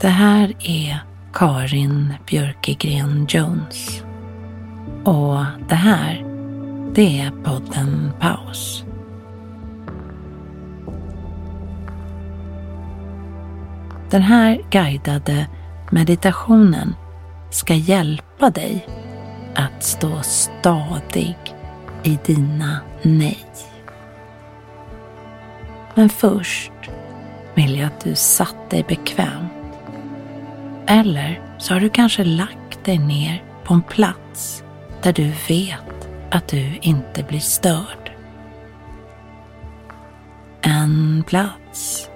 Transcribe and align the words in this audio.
Det 0.00 0.08
här 0.08 0.54
är 0.58 0.98
Karin 1.32 2.14
Björkegren 2.26 3.26
Jones. 3.28 4.02
Och 5.04 5.44
det 5.68 5.74
här, 5.74 6.24
det 6.94 7.20
är 7.20 7.30
podden 7.44 8.12
Paus. 8.20 8.84
Den 14.10 14.22
här 14.22 14.60
guidade 14.70 15.46
meditationen 15.90 16.94
ska 17.50 17.74
hjälpa 17.74 18.50
dig 18.50 18.86
att 19.54 19.82
stå 19.84 20.22
stadig 20.22 21.36
i 22.02 22.18
dina 22.24 22.80
nej. 23.02 23.46
Men 25.94 26.08
först 26.08 26.72
vill 27.54 27.78
jag 27.78 27.86
att 27.86 28.00
du 28.04 28.14
satt 28.14 28.70
dig 28.70 28.84
bekvämt 28.88 29.49
eller 30.90 31.40
så 31.58 31.74
har 31.74 31.80
du 31.80 31.88
kanske 31.88 32.24
lagt 32.24 32.84
dig 32.84 32.98
ner 32.98 33.44
på 33.64 33.74
en 33.74 33.82
plats 33.82 34.64
där 35.02 35.12
du 35.12 35.32
vet 35.48 36.08
att 36.30 36.48
du 36.48 36.78
inte 36.80 37.22
blir 37.22 37.40
störd. 37.40 38.12
En 40.62 41.24
plats 41.26 42.10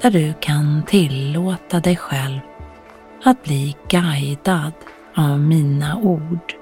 där 0.00 0.10
du 0.10 0.34
kan 0.40 0.82
tillåta 0.82 1.80
dig 1.80 1.96
själv 1.96 2.40
att 3.24 3.44
bli 3.44 3.76
guidad 3.88 4.72
av 5.16 5.40
mina 5.40 5.96
ord 5.96 6.54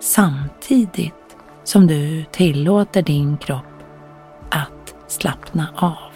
samtidigt 0.00 1.36
som 1.64 1.86
du 1.86 2.24
tillåter 2.24 3.02
din 3.02 3.36
kropp 3.36 3.82
att 4.50 4.94
slappna 5.06 5.68
av. 5.76 6.13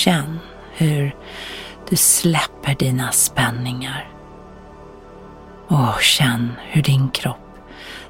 Känn 0.00 0.38
hur 0.72 1.16
du 1.88 1.96
släpper 1.96 2.74
dina 2.74 3.12
spänningar. 3.12 4.08
Och 5.68 6.00
känn 6.00 6.52
hur 6.60 6.82
din 6.82 7.10
kropp 7.10 7.58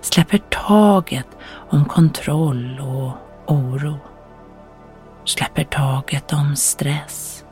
släpper 0.00 0.38
taget 0.38 1.26
om 1.70 1.84
kontroll 1.84 2.80
och 2.80 3.16
oro. 3.54 3.98
Släpper 5.24 5.64
taget 5.64 6.32
om 6.32 6.56
stress. 6.56 7.44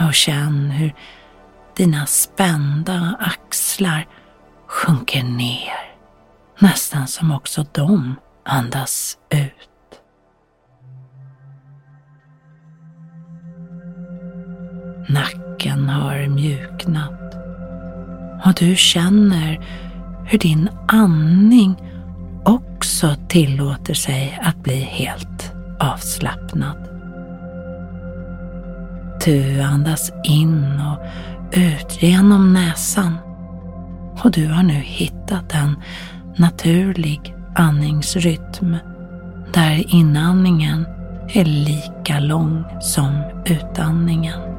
Och 0.00 0.14
känn 0.14 0.70
hur 0.70 0.94
dina 1.76 2.06
spända 2.06 3.16
axlar 3.20 4.06
sjunker 4.66 5.22
ner. 5.22 5.94
Nästan 6.58 7.08
som 7.08 7.32
också 7.32 7.66
de 7.72 8.16
andas 8.44 9.18
ut. 9.30 9.71
Nacken 15.08 15.88
har 15.88 16.28
mjuknat 16.28 17.34
och 18.44 18.54
du 18.54 18.76
känner 18.76 19.60
hur 20.26 20.38
din 20.38 20.68
andning 20.88 21.76
också 22.44 23.14
tillåter 23.28 23.94
sig 23.94 24.40
att 24.42 24.56
bli 24.56 24.80
helt 24.80 25.52
avslappnad. 25.80 26.88
Du 29.24 29.60
andas 29.60 30.12
in 30.24 30.80
och 30.80 30.98
ut 31.58 32.02
genom 32.02 32.52
näsan 32.52 33.16
och 34.22 34.30
du 34.30 34.48
har 34.48 34.62
nu 34.62 34.80
hittat 34.84 35.54
en 35.54 35.76
naturlig 36.36 37.34
andningsrytm 37.54 38.76
där 39.54 39.94
inandningen 39.94 40.86
är 41.28 41.44
lika 41.44 42.20
lång 42.20 42.64
som 42.80 43.22
utandningen. 43.46 44.51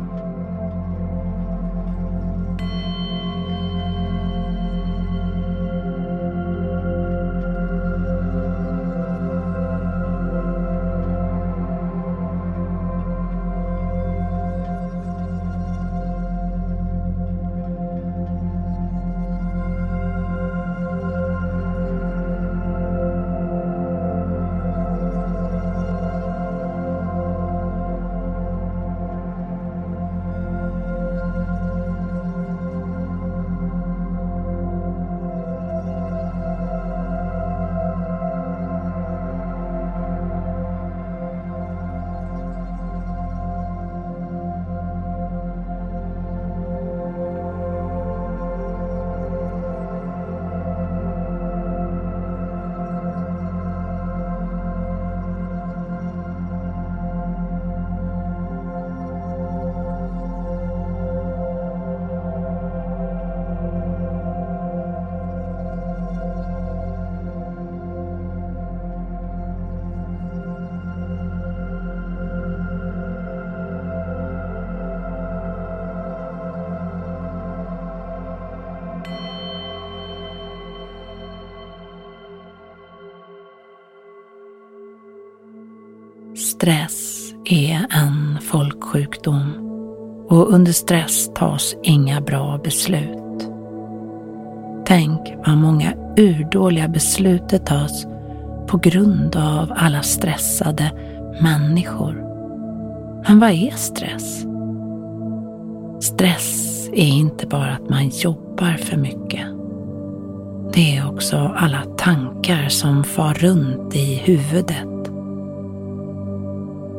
Stress 86.63 87.33
är 87.45 87.85
en 87.89 88.39
folksjukdom 88.41 89.53
och 90.29 90.53
under 90.53 90.71
stress 90.71 91.33
tas 91.33 91.75
inga 91.83 92.21
bra 92.21 92.59
beslut. 92.63 93.49
Tänk 94.85 95.19
vad 95.45 95.57
många 95.57 95.93
urdåliga 96.17 96.87
beslut 96.87 97.49
det 97.49 97.59
tas 97.59 98.05
på 98.67 98.77
grund 98.77 99.35
av 99.35 99.73
alla 99.75 100.01
stressade 100.01 100.91
människor. 101.41 102.13
Men 103.27 103.39
vad 103.39 103.49
är 103.49 103.71
stress? 103.71 104.45
Stress 105.99 106.89
är 106.93 107.07
inte 107.07 107.47
bara 107.47 107.71
att 107.71 107.89
man 107.89 108.09
jobbar 108.09 108.77
för 108.77 108.97
mycket. 108.97 109.47
Det 110.73 110.97
är 110.97 111.13
också 111.13 111.37
alla 111.37 111.81
tankar 111.97 112.69
som 112.69 113.03
far 113.03 113.33
runt 113.33 113.95
i 113.95 114.15
huvudet. 114.15 114.92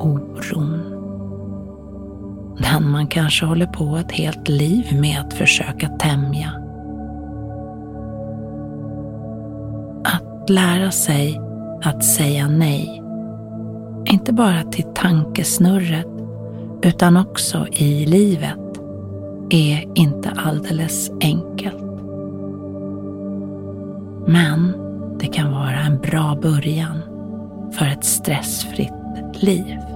Oron. 0.04 0.90
Den 2.58 2.90
man 2.90 3.06
kanske 3.06 3.46
håller 3.46 3.66
på 3.66 3.96
ett 3.96 4.12
helt 4.12 4.48
liv 4.48 5.00
med 5.00 5.20
att 5.20 5.34
försöka 5.34 5.88
tämja. 5.88 6.50
Att 10.04 10.50
lära 10.50 10.90
sig 10.90 11.40
att 11.82 12.04
säga 12.04 12.48
nej. 12.48 13.02
Inte 14.04 14.32
bara 14.32 14.62
till 14.62 14.84
tankesnurret 14.94 16.06
utan 16.82 17.16
också 17.16 17.66
i 17.68 18.06
livet 18.06 18.80
är 19.50 19.98
inte 19.98 20.30
alldeles 20.36 21.10
enkelt. 21.20 21.84
Men 24.26 24.72
det 25.18 25.26
kan 25.26 25.52
vara 25.52 25.80
en 25.80 25.98
bra 25.98 26.38
början 26.42 27.02
för 27.72 27.86
ett 27.86 28.04
stressfritt 28.04 28.92
liv. 29.34 29.94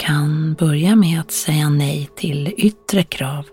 Kan 0.00 0.54
börja 0.54 0.96
med 0.96 1.20
att 1.20 1.30
säga 1.30 1.68
nej 1.68 2.10
till 2.16 2.54
yttre 2.56 3.02
krav. 3.02 3.46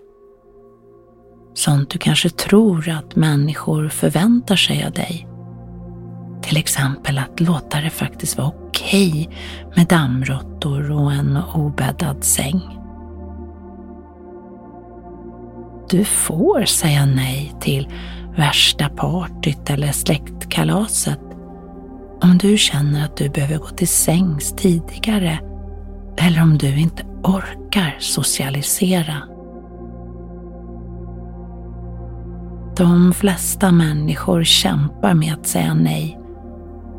Sånt 1.54 1.90
du 1.90 1.98
kanske 1.98 2.30
tror 2.30 2.88
att 2.88 3.16
människor 3.16 3.88
förväntar 3.88 4.56
sig 4.56 4.84
av 4.84 4.92
dig. 4.92 5.28
Till 6.42 6.56
exempel 6.56 7.18
att 7.18 7.40
låta 7.40 7.80
det 7.80 7.90
faktiskt 7.90 8.38
vara 8.38 8.48
okej 8.48 9.30
med 9.76 9.86
dammråttor 9.86 10.90
och 10.90 11.12
en 11.12 11.38
obäddad 11.54 12.24
säng. 12.24 12.60
Du 15.90 16.04
får 16.04 16.64
säga 16.64 17.06
nej 17.06 17.54
till 17.60 17.88
värsta 18.36 18.88
partyt 18.88 19.70
eller 19.70 19.92
släktkalaset 19.92 21.20
om 22.22 22.38
du 22.38 22.58
känner 22.58 23.04
att 23.04 23.16
du 23.16 23.28
behöver 23.28 23.58
gå 23.58 23.68
till 23.68 23.88
sängs 23.88 24.52
tidigare 24.56 25.40
eller 26.20 26.42
om 26.42 26.58
du 26.58 26.80
inte 26.80 27.04
orkar 27.22 27.96
socialisera. 27.98 29.22
De 32.76 33.12
flesta 33.12 33.72
människor 33.72 34.44
kämpar 34.44 35.14
med 35.14 35.34
att 35.34 35.46
säga 35.46 35.74
nej 35.74 36.18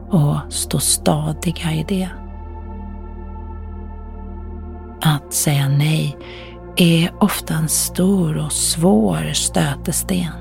och 0.09 0.37
stå 0.49 0.79
stadiga 0.79 1.73
i 1.73 1.85
det. 1.87 2.09
Att 5.01 5.33
säga 5.33 5.67
nej 5.69 6.17
är 6.75 7.23
ofta 7.23 7.53
en 7.53 7.69
stor 7.69 8.37
och 8.37 8.51
svår 8.51 9.33
stötesten. 9.33 10.33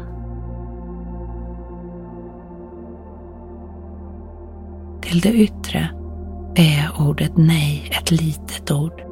Till 5.00 5.20
det 5.20 5.32
yttre 5.32 5.88
är 6.62 6.90
ordet 6.98 7.32
nej 7.36 7.90
ett 7.92 8.10
litet 8.10 8.70
ord. 8.70 9.02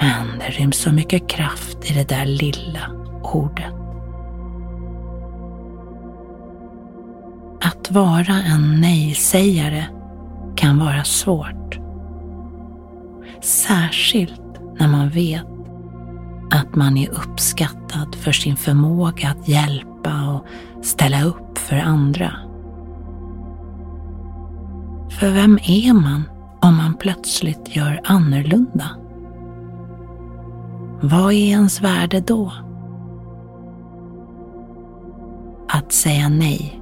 Men 0.00 0.38
det 0.38 0.50
ryms 0.50 0.76
så 0.76 0.92
mycket 0.92 1.28
kraft 1.28 1.90
i 1.90 1.94
det 1.94 2.08
där 2.08 2.26
lilla 2.26 2.90
ordet. 3.22 3.74
Att 7.60 7.90
vara 7.90 8.42
en 8.46 8.80
nej-sägare 8.80 9.84
kan 10.56 10.78
vara 10.78 11.04
svårt. 11.04 11.78
Särskilt 13.42 14.42
när 14.78 14.88
man 14.88 15.08
vet 15.10 15.46
att 16.50 16.74
man 16.74 16.96
är 16.96 17.08
uppskattad 17.10 18.14
för 18.14 18.32
sin 18.32 18.56
förmåga 18.56 19.28
att 19.28 19.48
hjälpa 19.48 20.28
och 20.28 20.46
ställa 20.84 21.24
upp 21.24 21.58
för 21.58 21.76
andra. 21.76 22.43
För 25.24 25.30
vem 25.30 25.58
är 25.62 25.92
man 25.92 26.22
om 26.60 26.76
man 26.76 26.94
plötsligt 26.94 27.76
gör 27.76 28.00
annorlunda? 28.04 28.90
Vad 31.00 31.32
är 31.32 31.48
ens 31.48 31.80
värde 31.80 32.20
då? 32.20 32.52
Att 35.68 35.92
säga 35.92 36.28
nej 36.28 36.80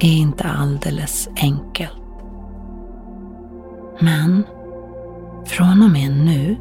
är 0.00 0.12
inte 0.12 0.44
alldeles 0.44 1.28
enkelt. 1.36 2.02
Men 4.00 4.44
från 5.46 5.82
och 5.82 5.90
med 5.90 6.10
nu 6.10 6.56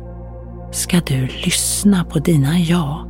ska 0.72 1.00
du 1.00 1.28
lyssna 1.28 2.04
på 2.04 2.20
dina 2.20 2.60
ja 2.60 3.08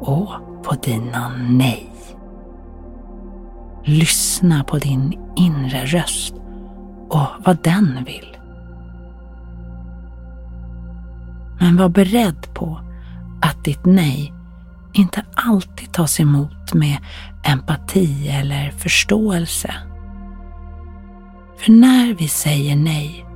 och 0.00 0.28
på 0.64 0.74
dina 0.82 1.32
nej. 1.48 1.92
Lyssna 3.84 4.64
på 4.64 4.78
din 4.78 5.18
inre 5.36 5.84
röst 5.84 6.34
och 7.10 7.26
vad 7.38 7.58
den 7.62 8.04
vill. 8.04 8.36
Men 11.60 11.76
var 11.76 11.88
beredd 11.88 12.54
på 12.54 12.80
att 13.42 13.64
ditt 13.64 13.84
nej 13.84 14.32
inte 14.92 15.24
alltid 15.34 15.92
tas 15.92 16.20
emot 16.20 16.74
med 16.74 16.98
empati 17.44 18.28
eller 18.28 18.70
förståelse. 18.70 19.74
För 21.58 21.72
när 21.72 22.14
vi 22.14 22.28
säger 22.28 22.76
nej 22.76 23.26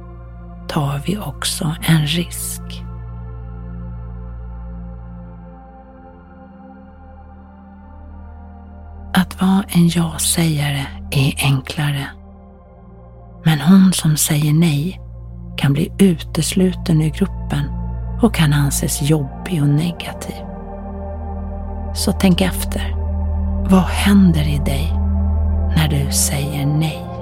tar 0.69 1.03
vi 1.07 1.19
också 1.19 1.75
en 1.83 2.07
risk. 2.07 2.63
Att 9.15 9.41
vara 9.41 9.65
en 9.69 9.89
ja-sägare 9.89 10.87
är 11.11 11.35
enklare 11.39 12.07
men 13.45 13.61
hon 13.61 13.93
som 13.93 14.17
säger 14.17 14.53
nej 14.53 15.01
kan 15.57 15.73
bli 15.73 15.93
utesluten 15.99 17.03
ur 17.03 17.11
gruppen 17.11 17.65
och 18.23 18.35
kan 18.35 18.53
anses 18.53 19.03
jobbig 19.03 19.63
och 19.63 19.69
negativ. 19.69 20.45
Så 21.95 22.13
tänk 22.13 22.41
efter. 22.41 22.95
Vad 23.71 23.83
händer 23.83 24.49
i 24.49 24.59
dig 24.59 24.93
när 25.77 25.89
du 25.89 26.13
säger 26.13 26.67
nej? 26.67 27.13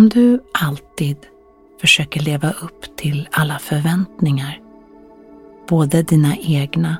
Om 0.00 0.08
du 0.08 0.40
alltid 0.52 1.16
försöker 1.80 2.20
leva 2.20 2.50
upp 2.50 2.96
till 2.96 3.28
alla 3.32 3.58
förväntningar, 3.58 4.60
både 5.68 6.02
dina 6.02 6.36
egna 6.36 6.96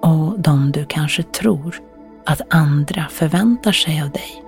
och 0.00 0.40
de 0.40 0.72
du 0.72 0.84
kanske 0.84 1.22
tror 1.22 1.80
att 2.26 2.54
andra 2.54 3.06
förväntar 3.10 3.72
sig 3.72 4.02
av 4.02 4.10
dig, 4.10 4.42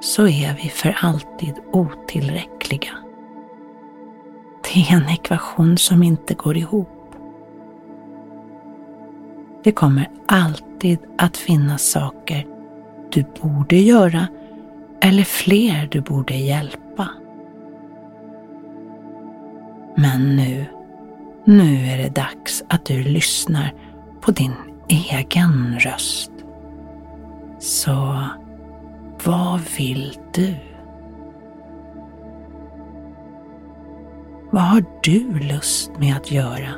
så 0.00 0.28
är 0.28 0.54
vi 0.62 0.68
för 0.68 0.96
alltid 1.00 1.54
otillräckliga. 1.72 2.92
Det 4.62 4.80
är 4.80 4.96
en 4.96 5.08
ekvation 5.08 5.78
som 5.78 6.02
inte 6.02 6.34
går 6.34 6.56
ihop. 6.56 7.14
Det 9.64 9.72
kommer 9.72 10.10
alltid 10.26 10.98
att 11.18 11.36
finnas 11.36 11.82
saker 11.82 12.46
du 13.12 13.24
borde 13.42 13.76
göra 13.76 14.26
eller 15.04 15.24
fler 15.24 15.88
du 15.90 16.00
borde 16.00 16.34
hjälpa. 16.34 17.08
Men 19.96 20.36
nu, 20.36 20.66
nu 21.44 21.86
är 21.86 21.98
det 21.98 22.08
dags 22.08 22.64
att 22.68 22.84
du 22.84 23.02
lyssnar 23.02 23.74
på 24.20 24.30
din 24.30 24.52
egen 24.88 25.78
röst. 25.80 26.30
Så 27.58 28.24
vad 29.24 29.60
vill 29.76 30.18
du? 30.34 30.54
Vad 34.50 34.62
har 34.62 34.84
du 35.02 35.38
lust 35.38 35.90
med 35.98 36.16
att 36.16 36.30
göra? 36.30 36.74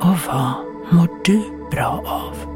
Och 0.00 0.16
vad 0.28 0.52
mår 0.92 1.24
du 1.24 1.68
bra 1.70 2.02
av? 2.06 2.55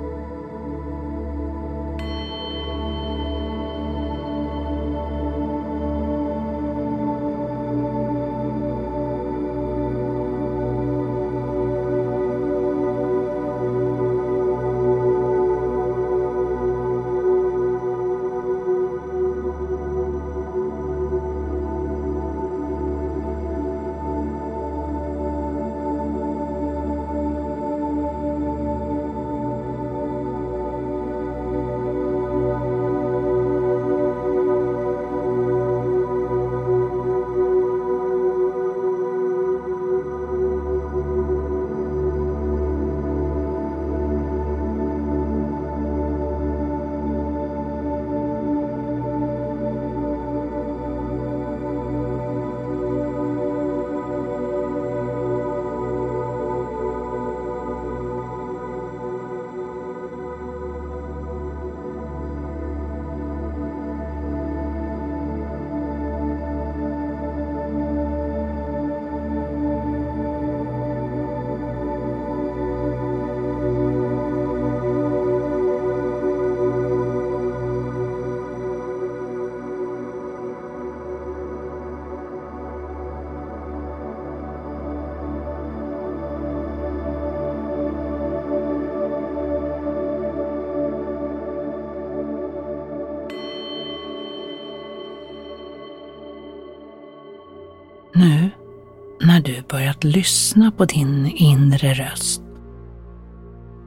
När 99.40 99.54
du 99.54 99.62
börjat 99.62 100.04
lyssna 100.04 100.70
på 100.70 100.84
din 100.84 101.26
inre 101.26 101.94
röst 101.94 102.42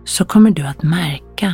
så 0.06 0.26
kommer 0.26 0.52
du 0.52 0.68
att 0.68 0.84
märka 0.84 1.54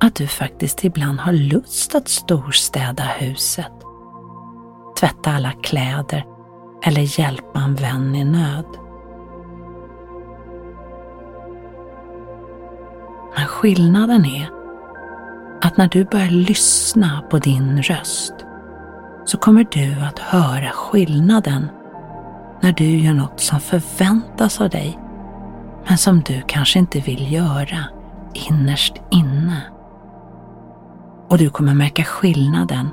att 0.00 0.14
du 0.14 0.26
faktiskt 0.26 0.84
ibland 0.84 1.20
har 1.20 1.32
lust 1.32 1.94
att 1.94 2.08
storstäda 2.08 3.02
huset, 3.02 3.72
tvätta 5.00 5.30
alla 5.30 5.52
kläder 5.52 6.24
eller 6.86 7.20
hjälpa 7.20 7.60
en 7.60 7.74
vän 7.74 8.14
i 8.14 8.24
nöd. 8.24 8.66
Men 13.36 13.46
skillnaden 13.46 14.24
är 14.24 14.50
att 15.62 15.76
när 15.76 15.88
du 15.88 16.04
börjar 16.04 16.30
lyssna 16.30 17.22
på 17.30 17.38
din 17.38 17.82
röst 17.82 18.34
så 19.24 19.38
kommer 19.38 19.66
du 19.70 20.04
att 20.04 20.18
höra 20.18 20.70
skillnaden 20.70 21.68
när 22.60 22.72
du 22.72 22.84
gör 22.84 23.14
något 23.14 23.40
som 23.40 23.60
förväntas 23.60 24.60
av 24.60 24.70
dig 24.70 24.98
men 25.88 25.98
som 25.98 26.20
du 26.20 26.42
kanske 26.46 26.78
inte 26.78 27.00
vill 27.00 27.32
göra 27.32 27.84
innerst 28.34 28.94
inne. 29.10 29.62
Och 31.28 31.38
du 31.38 31.50
kommer 31.50 31.74
märka 31.74 32.04
skillnaden 32.04 32.88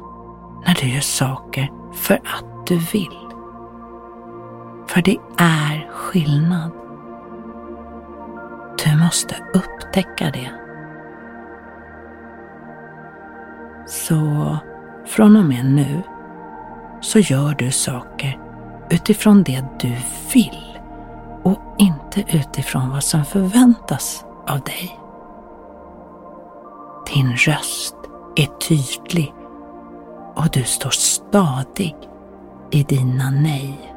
när 0.66 0.76
du 0.82 0.88
gör 0.88 1.02
saker 1.02 1.72
för 1.94 2.16
att 2.16 2.68
du 2.68 2.78
vill. 2.78 3.18
För 4.88 5.02
det 5.02 5.18
är 5.38 5.92
skillnad. 5.92 6.72
Du 8.84 8.96
måste 8.96 9.36
upptäcka 9.54 10.32
det. 10.32 10.52
Så 13.88 14.58
från 15.06 15.38
och 15.38 15.46
med 15.46 15.66
nu 15.66 16.02
så 17.02 17.20
gör 17.20 17.56
du 17.58 17.72
saker 17.72 18.47
utifrån 18.89 19.44
det 19.44 19.63
du 19.79 19.96
vill 20.34 20.79
och 21.44 21.60
inte 21.77 22.24
utifrån 22.38 22.89
vad 22.89 23.03
som 23.03 23.25
förväntas 23.25 24.25
av 24.48 24.62
dig. 24.62 25.00
Din 27.13 27.36
röst 27.36 27.96
är 28.36 28.46
tydlig 28.46 29.34
och 30.36 30.50
du 30.51 30.63
står 30.63 30.89
stadig 30.89 31.96
i 32.72 32.84
dina 32.84 33.29
nej. 33.29 33.94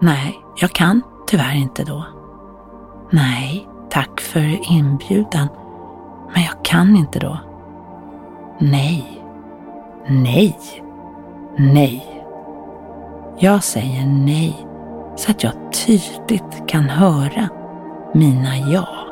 Nej, 0.00 0.38
jag 0.56 0.70
kan 0.70 1.02
tyvärr 1.26 1.56
inte 1.56 1.84
då. 1.84 2.04
Nej, 3.10 3.68
tack 3.90 4.20
för 4.20 4.70
inbjudan, 4.72 5.48
men 6.34 6.42
jag 6.42 6.64
kan 6.64 6.96
inte 6.96 7.18
då. 7.18 7.38
Nej, 8.58 9.17
nej, 10.08 10.58
nej. 11.56 12.24
Jag 13.38 13.64
säger 13.64 14.06
nej 14.06 14.56
så 15.16 15.30
att 15.30 15.42
jag 15.44 15.52
tydligt 15.72 16.68
kan 16.68 16.88
höra 16.88 17.48
mina 18.14 18.56
ja. 18.56 19.07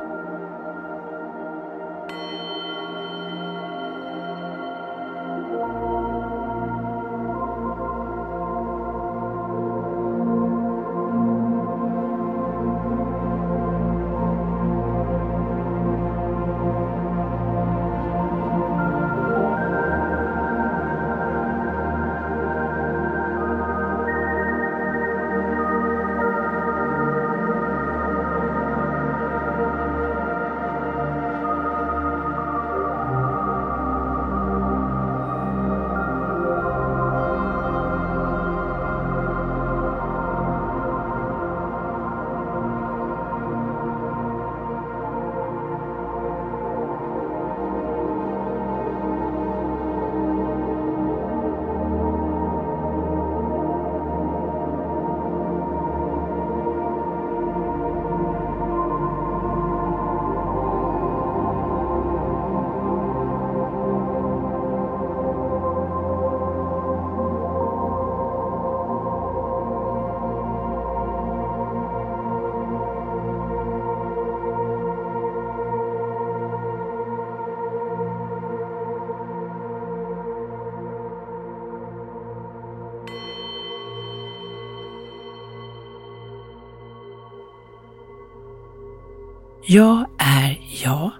Jag 89.69 90.07
är 90.19 90.59
jag 90.85 91.11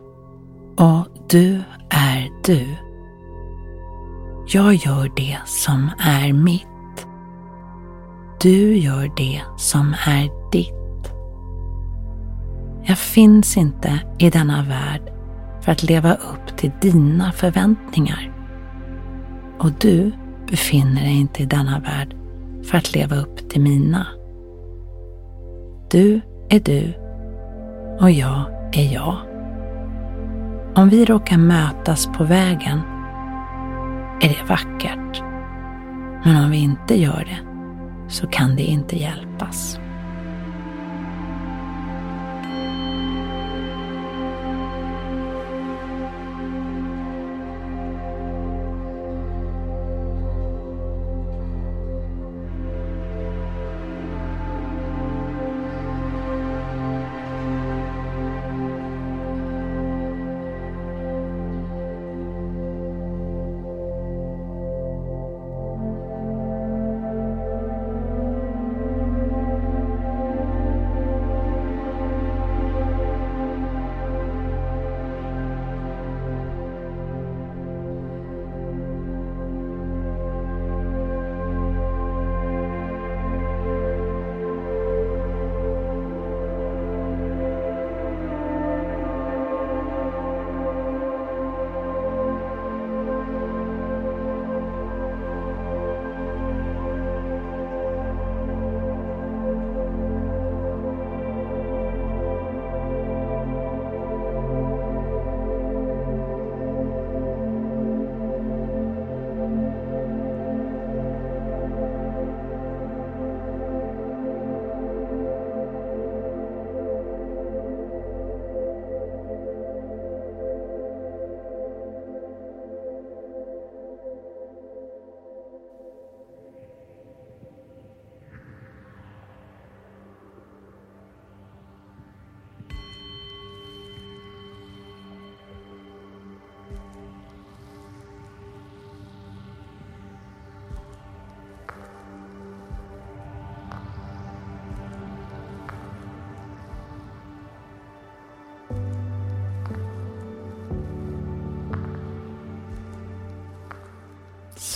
och 0.77 1.07
du 1.29 1.63
är 1.91 2.31
du. 2.45 2.67
Jag 4.47 4.75
gör 4.75 5.13
det 5.17 5.39
som 5.45 5.91
är 5.99 6.33
mitt. 6.33 7.07
Du 8.41 8.77
gör 8.77 9.13
det 9.17 9.43
som 9.57 9.95
är 10.07 10.51
ditt. 10.53 11.13
Jag 12.85 12.99
finns 12.99 13.57
inte 13.57 14.01
i 14.19 14.31
denna 14.31 14.63
värld 14.63 15.13
för 15.61 15.73
att 15.73 15.83
leva 15.83 16.15
upp 16.15 16.57
till 16.57 16.73
dina 16.81 17.33
förväntningar. 17.33 18.33
Och 19.59 19.73
du 19.73 20.13
befinner 20.51 21.03
dig 21.03 21.21
inte 21.21 21.43
i 21.43 21.47
denna 21.47 21.79
värld 21.79 22.17
för 22.65 22.79
att 22.79 22.95
leva 22.95 23.17
upp 23.17 23.51
till 23.51 23.61
mina. 23.61 24.07
Du 25.91 26.21
är 26.49 26.61
du 26.61 27.06
och 28.01 28.11
jag 28.11 28.45
är 28.73 28.95
jag. 28.95 29.17
Om 30.75 30.89
vi 30.89 31.05
råkar 31.05 31.39
mötas 31.39 32.07
på 32.07 32.25
vägen 32.25 32.81
är 34.21 34.29
det 34.29 34.49
vackert. 34.49 35.23
Men 36.25 36.45
om 36.45 36.51
vi 36.51 36.57
inte 36.57 37.01
gör 37.01 37.25
det 37.25 37.39
så 38.09 38.27
kan 38.27 38.57
det 38.57 38.63
inte 38.63 38.97
hjälpas. 38.97 39.81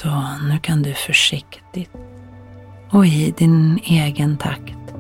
Så 0.03 0.25
nu 0.49 0.59
kan 0.59 0.83
du 0.83 0.95
försiktigt 0.95 1.91
och 2.91 3.07
i 3.07 3.35
din 3.37 3.81
egen 3.85 4.37
takt 4.37 4.95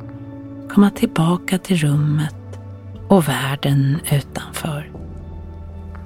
komma 0.71 0.91
tillbaka 0.91 1.59
till 1.59 1.77
rummet 1.77 2.61
och 3.09 3.29
världen 3.29 4.01
utanför. 4.11 4.91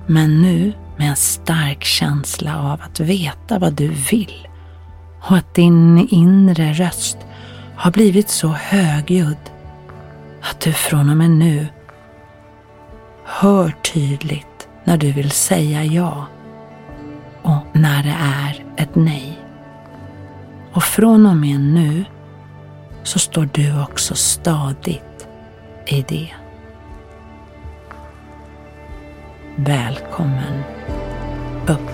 Men 0.07 0.43
nu 0.43 0.73
med 0.97 1.09
en 1.09 1.17
stark 1.17 1.85
känsla 1.85 2.73
av 2.73 2.81
att 2.83 3.01
veta 3.01 3.59
vad 3.59 3.73
du 3.73 3.89
vill 3.89 4.49
och 5.21 5.37
att 5.37 5.55
din 5.55 6.09
inre 6.11 6.73
röst 6.73 7.19
har 7.77 7.91
blivit 7.91 8.29
så 8.29 8.49
högljudd 8.49 9.51
att 10.43 10.61
du 10.61 10.73
från 10.73 11.11
och 11.11 11.17
med 11.17 11.31
nu 11.31 11.67
hör 13.25 13.75
tydligt 13.93 14.69
när 14.85 14.97
du 14.97 15.13
vill 15.13 15.31
säga 15.31 15.85
ja 15.85 16.27
och 17.45 17.67
när 17.73 18.03
det 18.03 18.17
är 18.21 18.65
ett 18.77 18.95
nej. 18.95 19.39
Och 20.73 20.83
från 20.83 21.27
och 21.27 21.37
med 21.37 21.61
nu 21.61 22.05
så 23.03 23.19
står 23.19 23.49
du 23.53 23.83
också 23.83 24.15
stadigt 24.15 25.27
i 25.87 26.03
det. 26.09 26.31
Välkommen 29.57 30.63
upp. 31.67 31.94